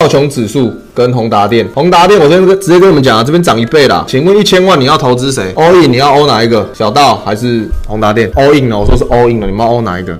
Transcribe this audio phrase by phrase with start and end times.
[0.00, 4.04] 道琼指数跟宏达电，宏达电我先直接跟你们讲啊，这边涨一倍啦。
[4.06, 6.64] 请问一千万你要投资谁？all in 你要 all 哪一个？
[6.72, 8.78] 小道还是宏达电？all in 呢？
[8.78, 10.16] 我说是 all in 了，你们要 all 哪一个？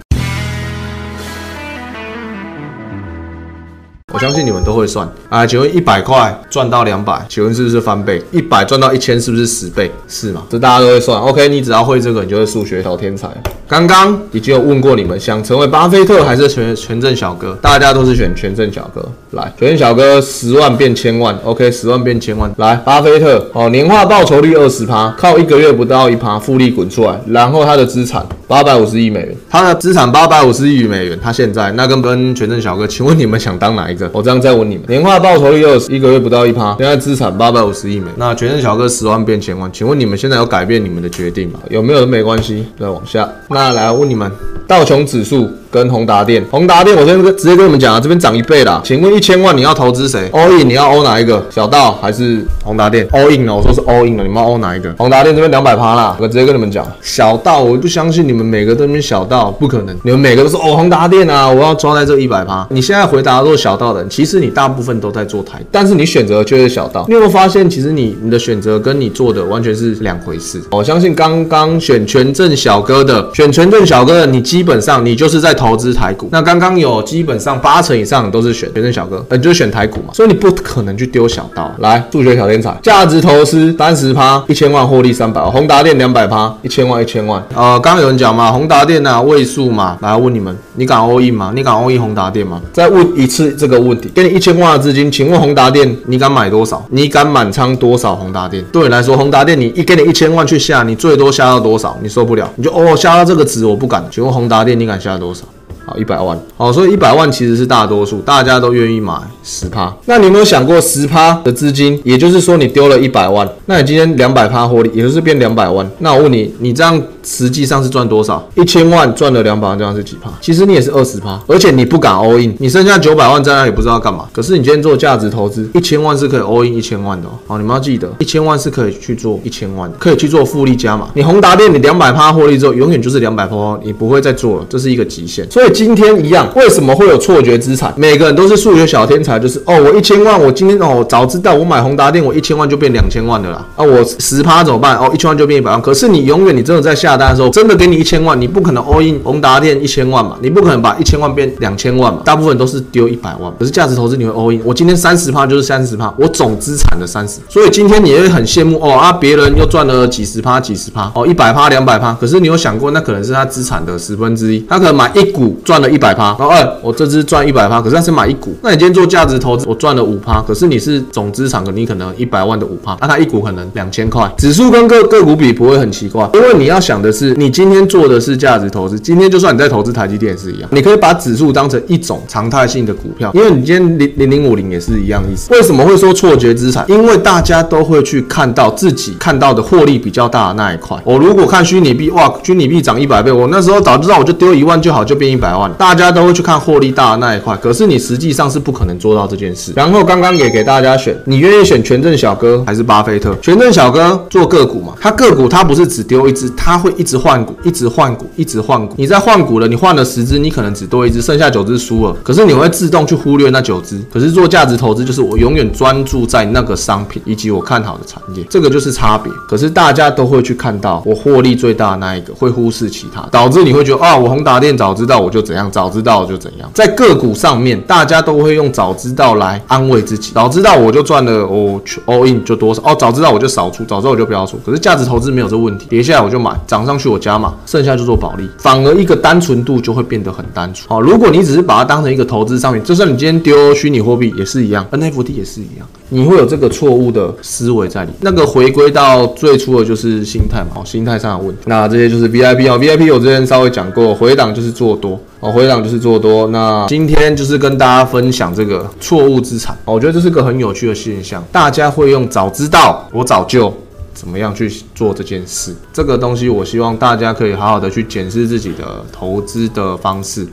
[4.10, 5.46] 我相信你们都会算啊！
[5.46, 8.22] 请问一百块赚到两百，请问是不是翻倍？
[8.32, 9.92] 一百赚到一千是不是十倍？
[10.08, 10.42] 是吗？
[10.48, 11.20] 这大家都会算。
[11.20, 13.28] OK，你只要会这个，你就是数学小天才。
[13.68, 17.54] 刚刚已经有问过你们，想成为巴菲特还是全全正小哥？
[17.60, 19.06] 大家都是选全正小哥。
[19.32, 22.50] 来，全正小哥十万变千万，OK，十万变千万。
[22.56, 33.97] 来，巴菲特哦，年化报酬率二十趴，靠一个月不到一趴复利滚出来，然后他的资产八百五十亿美元，他的资产八百五十亿美元，他现在那跟跟全正小哥，请问你们想当哪一个？
[34.12, 41.60] 我这样再问你们，年化报酬率又是，一个月不到一趴，现在资产八百五十亿美，那全身小哥十万变千万，请问你们现在有改变你们的决定吗？
[41.70, 43.28] 有没有没关系，再往下。
[43.48, 44.30] 那来问你们，
[44.66, 48.80] 道琼指数跟宏达电，宏达电我先直接跟你们讲啊，这边涨一倍啦。
[48.84, 51.44] 请问一千万你要投资谁？all in 你要 all 哪一个？
[51.50, 53.54] 小道还是宏达电？all in 呢？
[53.54, 54.92] 我说是 all in 了，你们要 all 哪一个？
[54.94, 62.66] 宏达电这边两百趴啦，我直接跟你们讲，小道我不相信你们每个都边小道，不可能，你们每个都是哦宏达电啊，我要抓在这一百趴。
[62.70, 67.04] 你现在回答都是小道的，其实你大部分都在做台，但是你选择却是小道。
[67.08, 70.62] 你有没有发现，其实你你的选择跟你做的完全是两回事？
[70.70, 76.28] 我相信刚刚选权证小哥的，选权证小哥的，你基本上你就是在投资台股。
[76.30, 81.70] 那刚刚有基本上八成以上都是选学生小哥，呃，你就选台股嘛，所以你不可能去丢小刀。
[81.78, 87.42] 来，数学小天才，价值投资三十趴，一千万获利三百万，宏达电两百趴，一千万一千万。
[87.54, 91.52] 呃，刚刚有人讲嘛，宏达电啊，位数嘛，来问你们，你敢 all in 吗？
[91.54, 92.60] 你敢 all in 宏达电吗？
[92.72, 96.84] 再问一次这个问题，给你一千万的资金，请问宏达电你敢买多少？
[96.90, 98.64] 你敢满仓多少宏达电？
[98.72, 101.96] 对你来说，宏达电你一给你一千万去下，你最多下到多少？
[102.02, 104.04] 你受不了，你就哦下到这个值我不敢。
[104.10, 105.42] 请问宏达电你敢下多少？
[105.88, 106.38] 好，一百万。
[106.54, 109.90] 好，所以一百万其实是大多数，大家都愿意买十趴。
[110.04, 115.90] 那你有没有想过，十趴的资金，也就是说你丢了一百万，那你今天两百趴获利，也就是变两百万。
[116.00, 118.46] 那我问你，你这样实际上是赚多少？
[118.54, 120.30] 一千万赚了两百万，这样是几趴？
[120.42, 124.28] 其实你也是二十趴，而且你不敢 all in，你剩下九百万在那里不知道干嘛。
[124.30, 127.32] 可是你今天做价值投资，一千万是可以 all in 一千万的哦。
[127.46, 131.08] 好，你们要记得，一千万是可以去做一千万的，可以去做复利加码。
[131.14, 135.50] 你宏达电你两百趴获利之后，永远就是两百趴，你不会再做了，这是一个极限。
[135.50, 136.52] 所以今天一样。
[136.56, 137.94] 为什么会有错觉资产？
[137.96, 143.64] 每个人都是数学小天才，就是哦，我一千万，我今天哦，早知道我买宏达电，我一千万就变两千万的啦。
[143.76, 144.96] 啊，我十趴怎么办？
[144.96, 145.80] 哦，一千万就变一百万。
[145.80, 150.36] 可是你永远，你真的在下单的时候，真的给你一千万，你不可能 all in 宏达电一千万嘛？
[150.42, 152.22] 你不可能把一千万变两千万嘛？
[152.24, 153.52] 大部分都是丢一百万。
[153.56, 157.38] 可是价值投资你会 all in，我今天三十趴就是三十趴，我总资产的三十。
[157.48, 162.12] 所以今天你会很羡慕哦啊，别人又赚了几十趴、几十趴哦，一百趴、两百趴。
[162.20, 166.34] 可是你有想过，那可能是他资产的十分之一，他可能买一股赚了一百趴。
[166.38, 168.56] 然后二，我这支赚一百趴，可是他是买一股。
[168.62, 174.26] 那你今天做价值投资，我赚了五趴，可是你是总资产，你可能一百万的五趴，那他一股可能两千块。
[174.38, 185.52] 指数跟个个股比不会很奇怪，因为你要想的是，你今天做的是价值投资，今天就算你在投资台积电也是一样，你可以把指数当成一种常态性的股票，因为你今天零零零五零也是一样意思。
[185.52, 186.86] 为什么会说错觉资产？
[186.88, 190.96] 因为大家都会去看到自己看到的获利比较大的那一块。
[191.04, 195.72] 我如果看虚拟币，哇，虚拟币涨一百倍，我那时候早知道我就丢一万就好，就变一百百万。
[195.78, 199.72] 大家都会去看获利大的那一块，可是你实际上是不可能做到这件事。
[199.74, 203.34] 然后刚刚也给大家选，你愿意选权证小哥还是巴菲特？
[203.40, 208.94] 权证小哥做个股嘛，他个股他不是只丢一只，他会一直换股，一直换股，一直换股。
[208.98, 212.14] 你在换股了，你换了十只，你可能只多一只，剩下九只输了。
[212.22, 213.98] 可是你会自动去忽略那九只。
[214.12, 219.32] 可是做价值投资就是我永远专注在那个商品以及我看好的产业，这个就是差别。
[219.48, 226.68] 可是大家都会去看到我获利最大的那一个，会忽视其他，导致你会觉得啊，我宏达电早知道我就就怎样，早知道就怎样。
[226.74, 234.58] 在个股上面，大家都会用早知道来安慰自己，早知道我就赚了，我 all in 就多少哦，早知道我就少出，早知道我就不要出。
[234.66, 240.88] 可是价值投资没有这问题，跌下来我就买，涨上去我加码，剩下就做保利，反而一个单纯度就会变得很单纯。
[240.88, 248.10] 好，如果你只是把它当成一个投资商品，就算你今天丢虚拟货币也是一样，NFT 也是一样，你会有这个错误的思维在里。
[248.20, 251.62] 那个回归到最初的就是心态嘛，心态上的问题。
[251.66, 255.20] 那这些就是 VIP 哦，VIP 我之前稍微讲过，回档就是做多。
[255.40, 256.48] 哦，回档就是做多。
[256.48, 261.44] 那今天就是跟大家分享这个错误资产，我觉得这是个很有趣的现象。
[261.52, 263.72] 大家会用早知道，我早就
[264.12, 265.72] 怎么样去做这件事。
[265.92, 270.44] 这个东西，我希望大家可以好好的去检视自己的投资的方式。